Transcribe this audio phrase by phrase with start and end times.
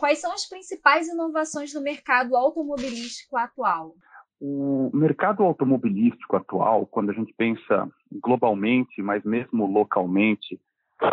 [0.00, 3.94] quais são as principais inovações no mercado automobilístico atual?
[4.40, 10.58] O mercado automobilístico atual, quando a gente pensa globalmente, mas mesmo localmente,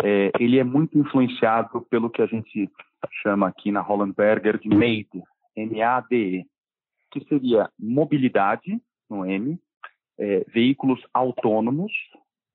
[0.06, 2.72] é, ele é muito influenciado pelo que a gente
[3.22, 5.22] chama aqui na Hollenberger de MADE,
[5.54, 6.46] M-A-D-E,
[7.12, 9.60] que seria mobilidade, no M,
[10.18, 11.92] é, veículos autônomos,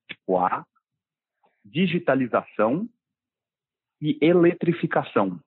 [0.09, 0.64] tipo A,
[1.62, 2.89] digitalização
[4.01, 5.38] e eletrificação.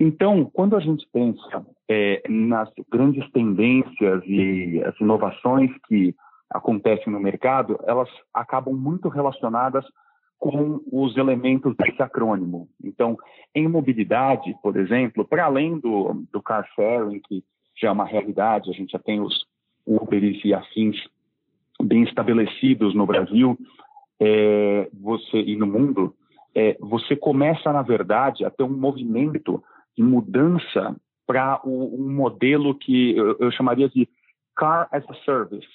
[0.00, 6.14] Então, quando a gente pensa é, nas grandes tendências e as inovações que
[6.48, 9.84] acontecem no mercado, elas acabam muito relacionadas
[10.38, 12.66] com os elementos desse acrônimo.
[12.82, 13.14] Então,
[13.54, 17.44] em mobilidade, por exemplo, para além do, do car sharing, que
[17.78, 19.44] já é uma realidade, a gente já tem os
[19.86, 20.96] Uberes e afins
[21.82, 23.58] bem estabelecidos no Brasil
[24.20, 26.14] é, você e no mundo,
[26.54, 29.62] é, você começa, na verdade, a ter um movimento
[29.96, 30.96] de mudança
[31.26, 34.08] para um modelo que eu, eu chamaria de
[34.56, 35.68] car as a service.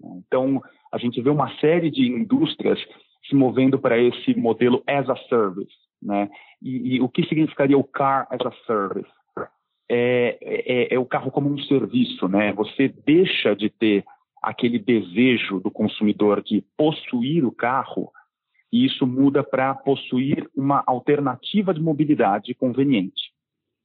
[0.00, 2.78] Então, a gente vê uma série de indústrias
[3.28, 6.28] se movendo para esse modelo as a service, né?
[6.60, 9.10] E, e, o que significaria o car as a service?
[9.88, 12.52] É, é, é, o carro como um serviço, né?
[12.52, 14.04] Você deixa de ter
[14.42, 18.10] aquele desejo do consumidor de possuir o carro
[18.72, 23.31] e isso muda para possuir uma alternativa de mobilidade conveniente.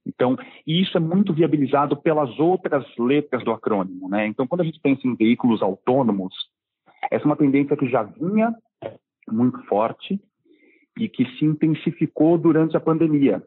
[0.07, 4.25] Então, isso é muito viabilizado pelas outras letras do acrônimo, né?
[4.25, 6.33] Então, quando a gente pensa em veículos autônomos,
[7.11, 8.53] essa é uma tendência que já vinha
[9.29, 10.19] muito forte
[10.97, 13.43] e que se intensificou durante a pandemia,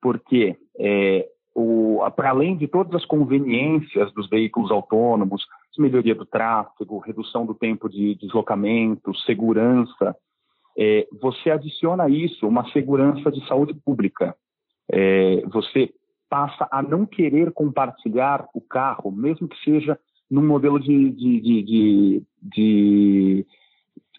[0.00, 1.28] porque é,
[2.16, 5.46] para além de todas as conveniências dos veículos autônomos,
[5.78, 10.14] melhoria do tráfego, redução do tempo de deslocamento, segurança,
[10.76, 14.34] é, você adiciona a isso uma segurança de saúde pública.
[14.92, 15.92] É, você
[16.28, 19.98] passa a não querer compartilhar o carro, mesmo que seja
[20.30, 23.46] num modelo de, de, de, de, de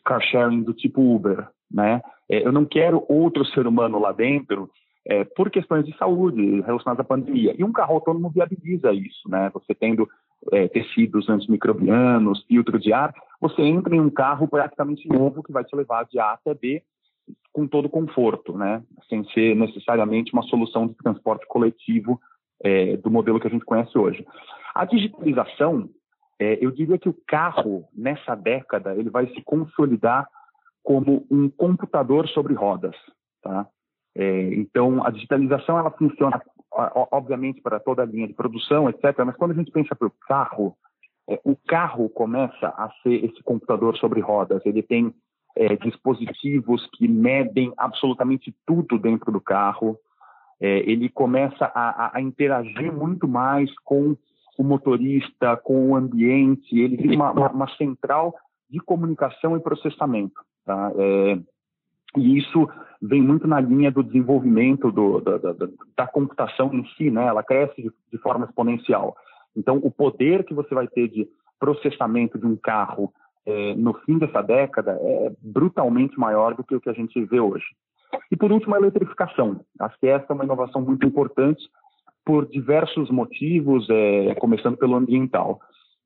[0.06, 2.02] car sharing do tipo Uber, né?
[2.30, 4.70] É, eu não quero outro ser humano lá dentro
[5.06, 7.56] é, por questões de saúde relacionadas à pandemia.
[7.58, 9.50] E um carro autônomo viabiliza isso, né?
[9.54, 10.08] Você tendo
[10.52, 15.64] é, tecidos antimicrobianos, filtro de ar, você entra em um carro praticamente novo que vai
[15.64, 16.84] te levar de A até B
[17.52, 18.84] com todo conforto, né?
[19.08, 22.20] Sem ser necessariamente uma solução de transporte coletivo
[22.64, 24.26] é, do modelo que a gente conhece hoje.
[24.74, 25.90] A digitalização
[26.40, 30.28] é, eu diria que o carro, nessa década, ele vai se consolidar
[30.84, 32.96] como um computador sobre rodas.
[33.42, 33.68] Tá?
[34.16, 36.42] É, então, a digitalização ela funciona,
[37.12, 39.24] obviamente, para toda a linha de produção, etc.
[39.26, 40.76] Mas quando a gente pensa para o carro,
[41.30, 44.66] é, o carro começa a ser esse computador sobre rodas.
[44.66, 45.14] Ele tem
[45.56, 49.98] é, dispositivos que medem absolutamente tudo dentro do carro.
[50.60, 54.16] É, ele começa a, a interagir muito mais com
[54.58, 58.36] o motorista, com o ambiente, ele tem uma, uma, uma central
[58.70, 60.40] de comunicação e processamento.
[60.66, 60.92] Tá?
[60.96, 61.40] É,
[62.16, 62.68] e isso
[63.02, 65.54] vem muito na linha do desenvolvimento do, da, da,
[65.98, 67.26] da, computação em si, né?
[67.26, 69.16] ela cresce de, de, forma exponencial.
[69.56, 71.28] Então, o poder que você vai ter de
[71.60, 73.12] processamento de um carro
[73.46, 77.40] é, no fim dessa década é brutalmente maior do que o que a gente vê
[77.40, 77.66] hoje.
[78.32, 79.62] E, por último, a eletrificação.
[79.80, 81.64] Acho que essa é uma inovação muito importante
[82.26, 85.60] por diversos motivos, é, começando pelo ambiental.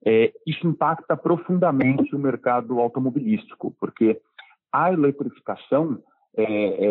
[0.05, 4.19] É, isso impacta profundamente o mercado automobilístico, porque
[4.71, 5.99] a eletrificação
[6.35, 6.43] é,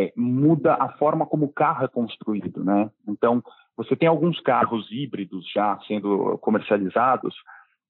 [0.05, 2.91] é, muda a forma como o carro é construído, né?
[3.07, 3.43] Então,
[3.77, 7.35] você tem alguns carros híbridos já sendo comercializados,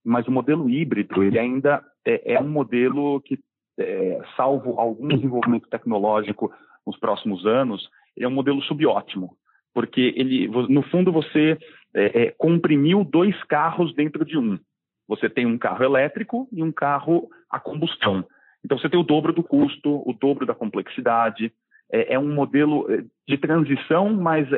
[0.06, 3.38] mas o modelo híbrido ele ainda é, é um modelo que,
[3.78, 6.52] é, salvo algum desenvolvimento tecnológico
[6.86, 9.36] nos próximos anos, é um modelo subótimo
[9.76, 11.58] porque ele, no fundo você
[11.94, 14.58] é, é, comprimiu dois carros dentro de um.
[15.06, 18.24] Você tem um carro elétrico e um carro a combustão.
[18.64, 21.52] Então você tem o dobro do custo, o dobro da complexidade.
[21.92, 24.48] É, é um modelo é, de transição, mas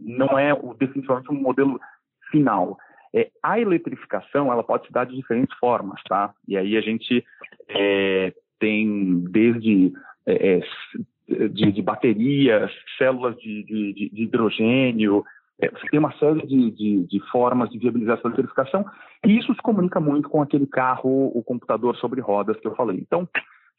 [0.00, 1.78] não é definitivamente um modelo
[2.32, 2.76] final.
[3.42, 6.32] A eletrificação ela pode se dar de diferentes formas, tá?
[6.46, 7.24] E aí a gente
[8.58, 9.92] tem desde
[11.52, 15.24] de, de baterias, células de, de, de hidrogênio,
[15.58, 18.84] é, você tem uma série de, formas de viabilizar essa eletrificação,
[19.24, 22.98] e isso se comunica muito com aquele carro, o computador sobre rodas que eu falei.
[22.98, 23.26] Então,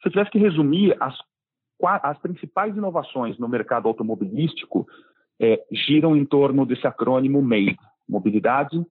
[0.02, 1.16] se eu tivesse que resumir, as,
[2.02, 4.86] as principais inovações no mercado automobilístico
[5.40, 7.76] é, giram em torno desse acrônimo MADE,
[8.08, 8.84] mobilidade,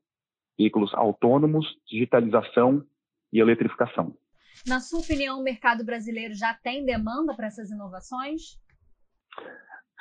[0.58, 2.84] veículos autônomos, digitalização
[3.32, 4.16] e eletrificação.
[4.66, 8.58] Na sua opinião, o mercado brasileiro já tem demanda para essas inovações?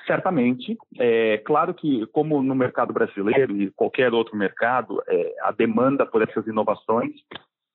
[0.06, 0.76] Certamente.
[0.98, 6.22] É claro que, como no mercado brasileiro e qualquer outro mercado, é, a demanda por
[6.22, 7.12] essas inovações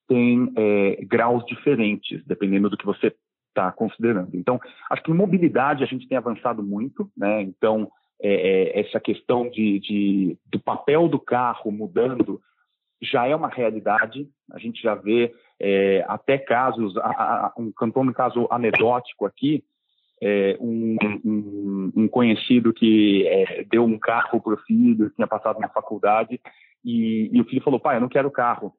[0.07, 3.13] tem é, graus diferentes, dependendo do que você
[3.49, 4.29] está considerando.
[4.33, 7.41] Então, acho que em mobilidade a gente tem avançado muito, né?
[7.41, 7.91] Então,
[8.21, 12.41] é, é, essa questão de, de, do papel do carro mudando
[13.01, 14.27] já é uma realidade.
[14.51, 19.63] A gente já vê é, até casos, a, a, um, cantor um caso anedótico aqui,
[20.21, 25.59] é, um, um, um, conhecido que é, deu um carro para o filho, tinha passado
[25.59, 26.39] na faculdade,
[26.85, 28.73] e, e, o filho falou, pai, eu não quero carro.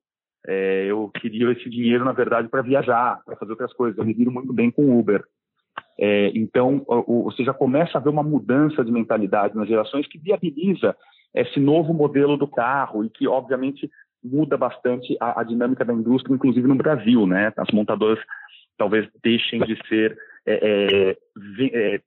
[0.44, 3.96] Eu queria esse dinheiro, na verdade, para viajar, para fazer outras coisas.
[3.96, 5.22] Eu me viro muito bem com Uber.
[6.34, 10.96] Então, o, você já começa a ver uma mudança de mentalidade nas gerações que viabiliza
[11.32, 13.88] esse novo modelo do carro e que, obviamente,
[14.22, 17.26] muda bastante a, a dinâmica da indústria, inclusive no Brasil.
[17.26, 17.52] Né?
[17.56, 18.18] As montadoras
[18.76, 20.16] talvez deixem de ser
[20.46, 21.16] é,
[21.64, 22.00] é, é,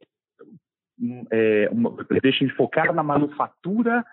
[1.31, 4.03] é uma, deixem de focar na manufatura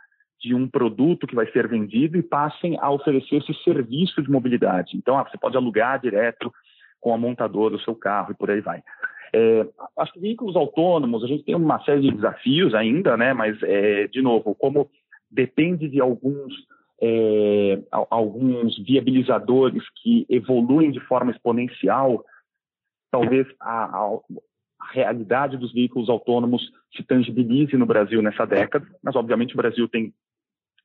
[0.41, 4.97] de um produto que vai ser vendido e passem a oferecer esse serviço de mobilidade.
[4.97, 6.53] Então, ah, você pode alugar direto
[7.01, 8.83] com a montadora o seu carro e por aí vai.
[9.35, 9.67] É,
[9.99, 13.33] acho que veículos autônomos, a gente tem uma série de desafios ainda, né?
[13.33, 14.91] Mas, é, de novo, como
[15.31, 16.53] depende de alguns,
[17.03, 22.25] é, alguns viabilizadores que evoluem de forma exponencial,
[23.11, 24.19] talvez a, a,
[24.93, 26.63] realidade dos veículos autônomos
[26.95, 30.15] se tangibilize no Brasil nessa década, mas obviamente o Brasil tem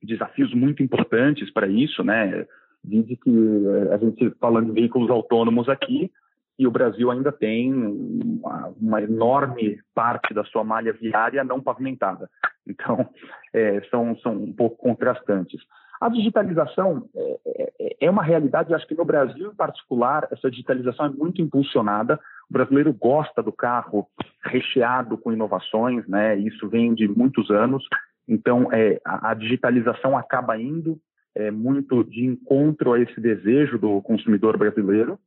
[0.02, 2.46] desafios muito importantes para isso, né?
[2.84, 6.12] Diz que eh, a gente falando de veículos autônomos aqui,
[6.60, 12.30] e o Brasil ainda tem uma, uma, enorme parte da sua malha viária não pavimentada.
[12.66, 13.08] Então,
[13.54, 15.62] é, são, são um pouco contrastantes.
[16.00, 17.40] A digitalização é,
[17.80, 22.20] é, é uma realidade, acho que no Brasil em particular, essa digitalização é muito impulsionada.
[22.50, 24.08] O brasileiro gosta do carro
[24.44, 26.38] recheado com inovações, né?
[26.38, 27.84] Isso vem de muitos anos.
[28.28, 31.00] Então, é, a, digitalização acaba indo
[31.34, 35.18] é, muito de encontro a esse desejo do consumidor brasileiro.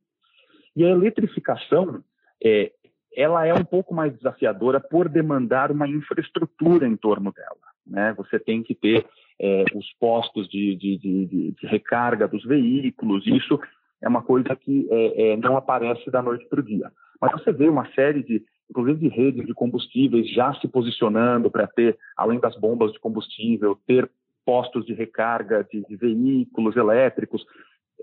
[0.75, 2.03] E a eletrificação,
[2.43, 2.71] é,
[3.15, 7.57] ela é um pouco mais desafiadora por demandar uma infraestrutura em torno dela.
[7.85, 8.13] Né?
[8.17, 9.05] Você tem que ter
[9.41, 13.59] é, os postos de, de, de, de, recarga dos veículos, isso
[14.01, 16.91] é uma coisa que é, não aparece da noite para o dia.
[17.19, 21.67] Mas você vê uma série de inclusive de redes de combustíveis já se posicionando para
[21.67, 24.09] ter, além das bombas de combustível, ter
[24.45, 27.45] postos de recarga de, de veículos elétricos.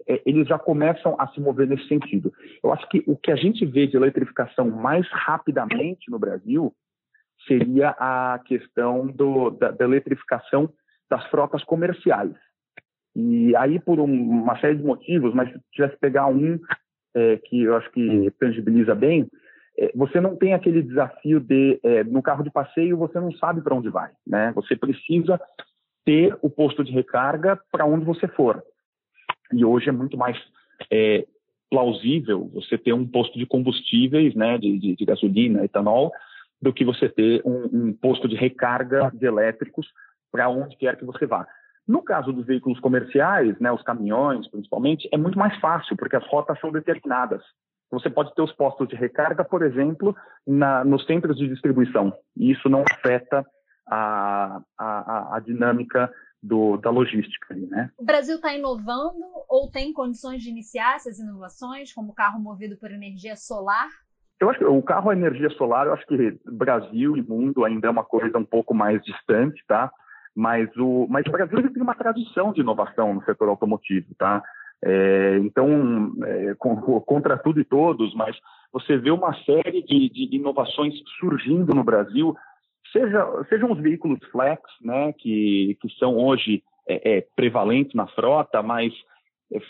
[0.07, 2.33] É, eles já começam a se mover nesse sentido.
[2.63, 6.73] Eu acho que o que a gente vê de eletrificação mais rapidamente no Brasil
[7.47, 10.71] seria a questão do, da, da, eletrificação
[11.11, 12.35] das frotas comerciais.
[13.15, 16.59] E aí, por um, uma série de motivos, mas se tivesse pegar um
[17.15, 19.29] é, que eu acho que tangibiliza bem,
[19.79, 23.61] é, você não tem aquele desafio de, é, no carro de passeio, você não sabe
[23.61, 24.11] para onde vai.
[24.27, 24.53] Né?
[24.55, 25.41] Você precisa
[26.05, 28.63] ter o posto de recarga para onde você for.
[29.53, 30.37] E hoje é muito mais
[30.91, 31.27] é,
[31.71, 36.13] plausível você ter um posto de combustíveis, né, de, de, de gasolina, etanol,
[36.61, 39.87] do que você ter um, um posto de recarga de elétricos
[40.31, 41.47] para onde quer que você vá.
[41.87, 46.27] No caso dos veículos comerciais, né, os caminhões principalmente, é muito mais fácil, porque as
[46.27, 47.43] rotas são determinadas.
[47.91, 50.15] Você pode ter os postos de recarga, por exemplo,
[50.47, 52.13] na, nos centros de distribuição.
[52.37, 53.47] E isso não afeta
[53.89, 57.55] a, a, a dinâmica do, da logística.
[57.55, 57.91] Né?
[57.97, 62.91] O Brasil está inovando ou tem condições de iniciar essas inovações, como carro movido por
[62.91, 63.89] energia solar?
[64.41, 67.89] Eu acho que o carro a energia solar, eu acho que Brasil e mundo ainda
[67.89, 69.91] é uma coisa um pouco mais distante, tá?
[70.39, 74.41] Mas o, mas o Brasil tem uma tradição de inovação no setor automotivo, tá?
[74.85, 76.55] É, então, é,
[77.05, 78.37] contra tudo e todos, mas
[78.73, 82.37] você vê uma série de, de inovações surgindo no Brasil,
[82.93, 88.63] seja, sejam os veículos flex, né, que, que são hoje é, é prevalentes na frota,
[88.63, 88.93] mas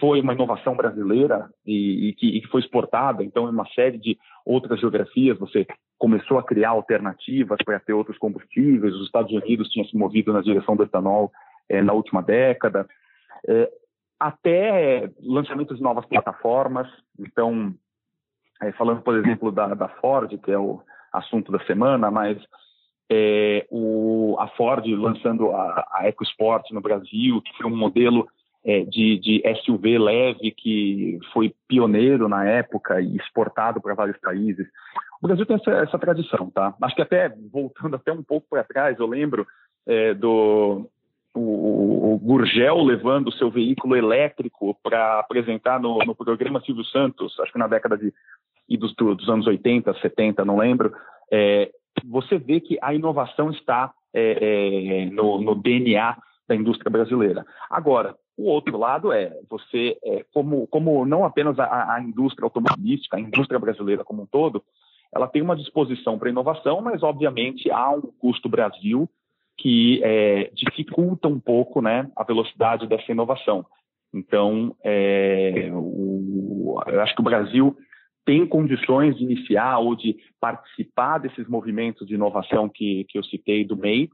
[0.01, 3.99] foi uma inovação brasileira e, e, que, e, que, foi exportada, então, em uma série
[3.99, 5.67] de outras geografias, você
[5.97, 10.41] começou a criar alternativas para ter outros combustíveis, os Estados Unidos tinham se movido na
[10.41, 11.31] direção do etanol
[11.69, 12.87] é, na última década.
[13.47, 13.71] É,
[14.19, 16.89] até lançamento de novas plataformas.
[17.19, 17.73] Então,
[18.63, 20.81] é, falando, por exemplo, da, da, Ford, que é o
[21.13, 22.37] assunto da semana, mas
[23.11, 28.29] é, o, a Ford lançando a, a EcoSport no Brasil, que foi um modelo
[28.69, 34.67] é, de, de, SUV leve que foi pioneiro na época e exportado para vários países.
[35.23, 36.75] O Brasil tem essa, essa, tradição, tá?
[36.83, 39.47] Acho que até, voltando até um pouco para trás, eu lembro
[39.87, 40.87] é, do,
[41.35, 47.51] o, o Gurgel levando seu veículo elétrico para apresentar no, no, programa Silvio Santos, acho
[47.51, 48.13] que na década de,
[48.77, 50.93] dos, dos anos 80, 70, não lembro,
[51.33, 51.71] é,
[52.05, 57.47] você vê que a inovação está é, é, no, no, DNA da indústria brasileira.
[57.71, 63.17] Agora, o outro lado é você, é, como, como não apenas a, a indústria automobilística,
[63.17, 64.63] a indústria brasileira como um todo,
[65.13, 69.09] ela tem uma disposição para inovação, mas obviamente há um custo Brasil
[69.57, 73.67] que é, dificulta um pouco né, a velocidade dessa inovação.
[74.15, 77.77] Então, é, o, eu acho que o Brasil
[78.25, 83.65] tem condições de iniciar ou de participar desses movimentos de inovação que, que eu citei
[83.65, 84.09] do MEI,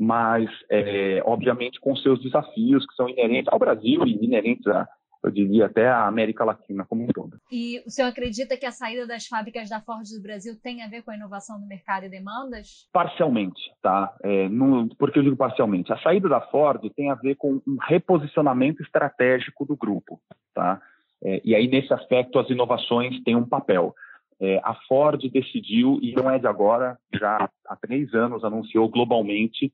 [0.00, 4.88] mas, é, obviamente, com seus desafios que são inerentes ao Brasil e inerentes a,
[5.22, 7.36] eu diria até a América Latina como um todo.
[7.52, 10.88] E o senhor acredita que a saída das fábricas da Ford do Brasil tem a
[10.88, 12.88] ver com a inovação do mercado e demandas?
[12.90, 14.10] Parcialmente, tá?
[14.22, 15.92] É, no, por que eu digo parcialmente?
[15.92, 20.18] A saída da Ford tem a ver com um reposicionamento estratégico do grupo,
[20.54, 20.80] tá?
[21.22, 23.94] É, e aí, nesse aspecto, as inovações têm um papel.
[24.40, 29.70] É, a Ford decidiu, e não é de agora, já há três anos anunciou globalmente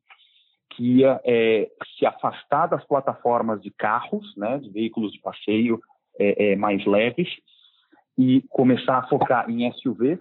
[0.71, 5.81] que ia é, se afastar das plataformas de carros, né, de veículos de passeio
[6.19, 7.29] é, é, mais leves,
[8.19, 10.19] e começar a focar em SUVs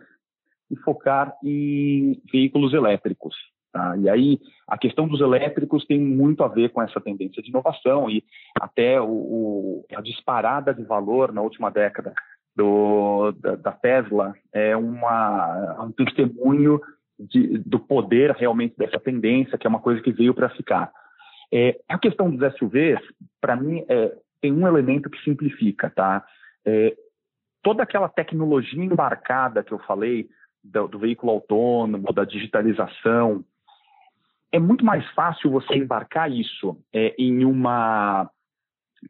[0.70, 3.36] e focar em veículos elétricos.
[3.72, 3.98] Tá?
[3.98, 8.10] E aí a questão dos elétricos tem muito a ver com essa tendência de inovação
[8.10, 8.24] e
[8.60, 12.14] até o, o, a disparada de valor na última década
[12.56, 16.80] do, da, da Tesla é uma, um testemunho
[17.20, 20.92] de, do poder realmente dessa tendência, que é uma coisa que veio para ficar.
[21.54, 23.00] É, a questão dos SUVs,
[23.40, 26.26] para mim, é, tem um elemento que simplifica, tá?
[26.66, 26.96] É,
[27.64, 30.28] toda aquela tecnologia embarcada que eu falei,
[30.64, 33.44] do, do, veículo autônomo, da digitalização,
[34.52, 38.30] é muito mais fácil você embarcar isso é, em uma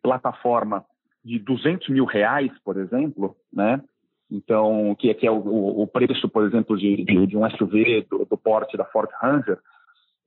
[0.01, 0.85] plataforma
[1.23, 3.81] de 200 mil reais, por exemplo, né?
[4.31, 5.37] Então, que, que é o,
[5.81, 9.59] o, preço, por exemplo, de, de, um SUV do, do, porte da Ford Ranger,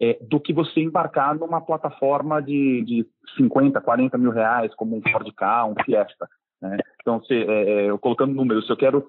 [0.01, 5.03] é, do que você embarcar numa plataforma de, de 50, 40 mil reais, como um
[5.03, 6.29] Ford Ka, um Fiesta.
[6.63, 6.79] Né?
[7.01, 9.09] Então, se, é, é, colocando números, se eu quero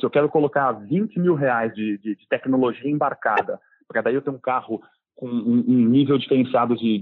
[0.00, 4.22] se eu quero colocar 20 mil reais de, de, de tecnologia embarcada, porque daí eu
[4.22, 4.80] tenho um carro
[5.14, 6.98] com um, um nível diferenciado de,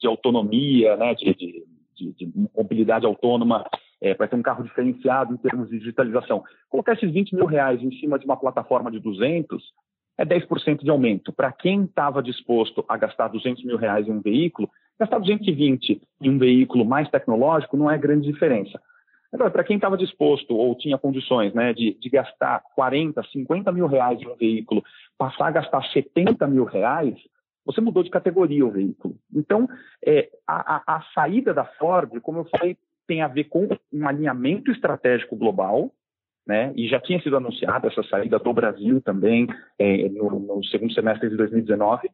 [0.00, 1.66] de autonomia, né, de,
[2.56, 3.64] mobilidade autônoma
[4.00, 6.42] é, ter um carro diferenciado em termos de digitalização.
[6.68, 9.62] Colocar esses 20 mil reais em cima de uma plataforma de 200
[10.18, 11.32] é 10% de aumento.
[11.32, 16.30] Para quem estava disposto a gastar 200 mil reais em um veículo, gastar 220 em
[16.30, 18.80] um veículo mais tecnológico não é grande diferença.
[19.32, 23.86] Agora, para quem estava disposto ou tinha condições né, de, de, gastar 40, 50 mil
[23.86, 24.82] reais em um veículo,
[25.16, 27.14] passar a gastar 70 mil reais,
[27.64, 29.14] você mudou de categoria o veículo.
[29.32, 29.68] Então,
[30.04, 32.76] é, a, a, a saída da Ford, como eu falei,
[33.10, 35.92] tem a ver com um alinhamento estratégico global,
[36.46, 36.72] né?
[36.76, 41.28] E já tinha sido anunciada essa saída do Brasil também é, no, no, segundo semestre
[41.28, 42.08] de 2019,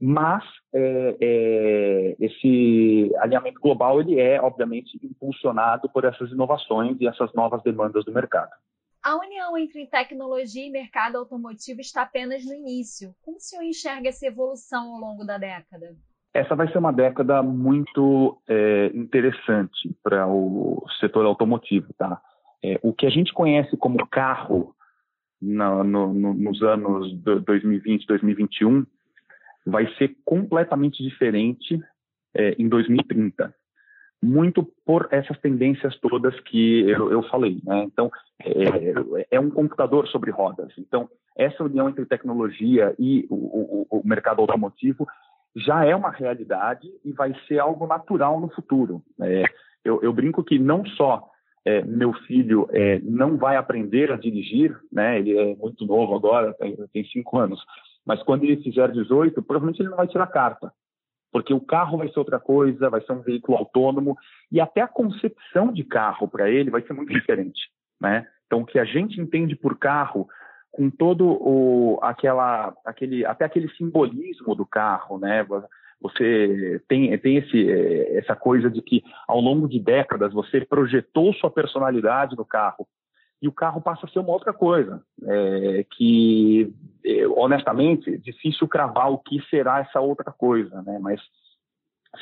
[0.00, 0.42] mas
[0.74, 7.62] é, é, esse alinhamento global ele é obviamente impulsionado por essas inovações e essas novas
[7.62, 8.50] demandas do mercado.
[9.04, 13.14] A união entre tecnologia e mercado automotivo está apenas no início.
[13.22, 15.94] Como o senhor enxerga essa evolução ao longo da década?
[16.36, 22.20] Essa vai ser uma década muito é, interessante para o setor automotivo, tá?
[22.62, 24.74] É, o que a gente conhece como carro
[25.40, 28.86] no, no, nos anos 2020, 2021
[29.66, 31.80] vai ser completamente diferente
[32.34, 33.54] é, em 2030,
[34.22, 37.84] muito por essas tendências todas que eu, eu falei, né?
[37.84, 38.10] Então
[38.42, 40.72] é, é, um computador sobre rodas.
[40.78, 45.06] Então essa união entre tecnologia e o, o, o mercado automotivo
[45.56, 49.02] já é uma realidade e vai ser algo natural no futuro.
[49.20, 49.44] É,
[49.82, 51.30] eu, eu, brinco que não só
[51.64, 56.52] é, meu filho é, não vai aprender a dirigir, né, ele é muito novo agora,
[56.54, 57.60] tem, tem cinco anos,
[58.04, 60.70] mas quando ele fizer 18, provavelmente ele não vai tirar carta,
[61.32, 64.16] porque o carro vai ser outra coisa, vai ser um veículo autônomo
[64.52, 67.60] e até a concepção de carro para ele vai ser muito diferente,
[68.00, 68.26] né?
[68.46, 70.28] Então, o que a gente entende por carro
[70.70, 75.46] com todo o aquela aquele até aquele simbolismo do carro, né?
[76.00, 77.70] Você tem tem esse
[78.16, 82.86] essa coisa de que ao longo de décadas você projetou sua personalidade no carro
[83.40, 86.72] e o carro passa a ser uma outra coisa, é, que
[87.36, 90.98] honestamente difícil cravar o que será essa outra coisa, né?
[91.00, 91.20] Mas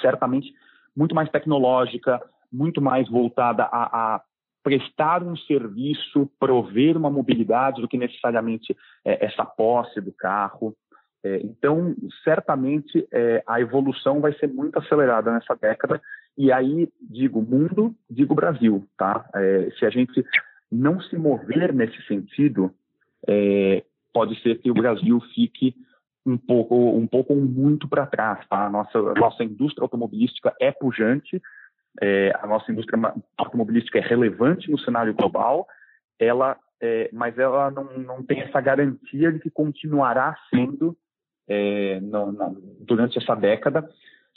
[0.01, 0.53] certamente
[0.97, 2.21] muito mais tecnológica,
[2.53, 4.23] muito mais voltada a, a
[4.65, 10.75] prestar um serviço, prover uma mobilidade do que necessariamente é, essa posse do carro.
[11.23, 11.95] É, então,
[12.25, 16.01] certamente, é, a evolução vai ser muito acelerada nessa década.
[16.37, 19.29] E aí, digo mundo, digo Brasil, tá?
[19.35, 20.25] É, se a gente
[20.73, 22.73] não se mover nesse sentido,
[23.29, 25.75] é, pode ser que o Brasil fique
[26.27, 28.47] um pouco, um pouco muito para trás.
[28.49, 28.67] Tá?
[28.67, 31.41] A nossa, a nossa indústria automobilística é pujante,
[32.03, 35.67] é, a nossa indústria automobilística é relevante no cenário global,
[36.19, 40.97] ela, é, mas ela não, não tem essa garantia de que continuará sendo
[41.49, 43.89] é, no, na, durante essa década,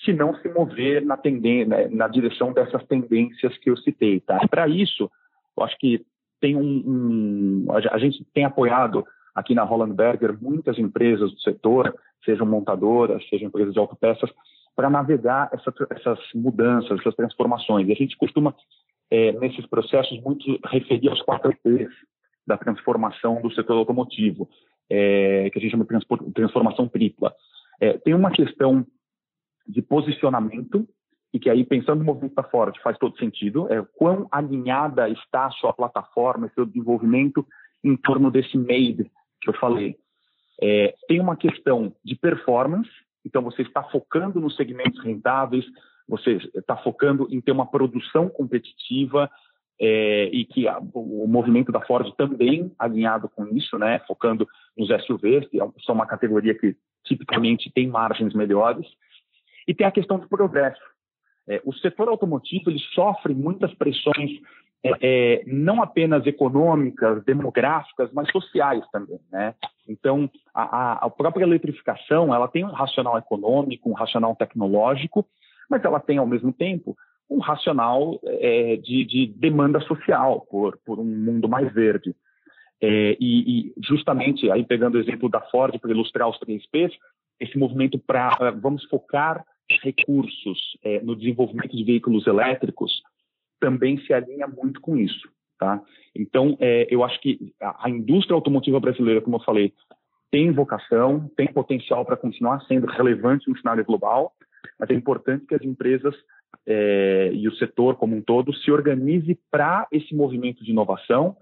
[0.04, 4.20] se não se mover na, tendência, né, na direção dessas tendências que eu citei.
[4.20, 4.40] Tá?
[4.48, 5.10] Para isso,
[5.58, 6.06] eu acho que
[6.40, 11.96] tem um, um, a gente tem apoiado aqui na Holland Berger muitas empresas do setor,
[12.24, 14.30] sejam montadoras, sejam empresas de autopeças,
[14.78, 17.88] para navegar essa, essas mudanças, essas transformações.
[17.88, 18.56] E a gente costuma,
[19.10, 21.90] é, nesses processos, muito referir aos quatro P's
[22.46, 24.48] da transformação do setor automotivo,
[24.88, 27.34] é, que a gente chama de transformação tripla.
[27.82, 28.86] É, tem uma questão
[29.68, 30.88] de posicionamento,
[31.34, 35.48] e que aí, pensando no movimento da Ford, faz todo sentido, é quão alinhada está
[35.48, 37.46] a sua plataforma, seu desenvolvimento
[37.84, 39.98] em torno desse made que eu falei.
[40.62, 42.90] É, tem uma questão de performance,
[43.28, 45.66] então você está focando nos segmentos rentáveis,
[46.08, 49.30] você está focando em ter uma produção competitiva
[49.80, 54.88] é, e que a, o movimento da Ford também alinhado com isso, né, focando nos
[55.06, 58.88] SUVs, que são uma categoria que tipicamente tem margens melhores,
[59.68, 60.82] e tem a questão do progresso.
[61.50, 64.32] É, o setor automotivo ele sofre muitas pressões,
[64.84, 69.20] é, é, não apenas econômicas, demográficas, mas sociais também.
[69.32, 69.56] Né?
[69.88, 75.26] Então, a, a, própria eletrificação ela tem um racional econômico, um racional tecnológico,
[75.70, 76.96] mas ela tem, ao mesmo tempo,
[77.30, 82.16] um racional é, de, de, demanda social por, por, um mundo mais verde.
[82.80, 86.94] É, e, e, justamente, aí pegando o exemplo da Ford para ilustrar os três P's,
[87.40, 89.44] esse movimento para vamos focar
[89.84, 93.02] recursos é, no desenvolvimento de veículos elétricos
[93.60, 95.28] também se alinha muito com isso.
[95.58, 95.82] Tá?
[96.16, 99.74] Então, é, eu acho que a, indústria automotiva brasileira, como eu falei,
[100.30, 104.34] tem vocação, tem potencial para continuar sendo relevante no cenário global,
[104.80, 106.14] mas é importante que as empresas
[106.66, 111.36] é, e o setor como um todo se organize para esse movimento de inovação,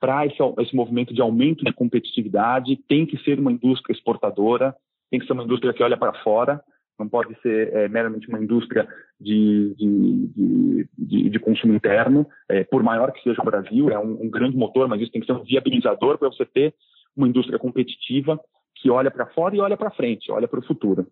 [0.00, 2.76] para esse, esse movimento de aumento de competitividade.
[2.88, 4.74] Tem que ser uma indústria exportadora,
[5.10, 6.62] tem que ser uma indústria que olha para fora,
[7.00, 8.86] não pode ser é, meramente uma indústria
[9.18, 14.22] de, de, de, de consumo interno, é, por maior que seja o Brasil, é um,
[14.22, 16.74] um, grande motor, mas isso tem que ser um viabilizador para você ter
[17.16, 18.38] uma indústria competitiva
[18.76, 21.06] que olha para fora e olha para frente, olha para o futuro.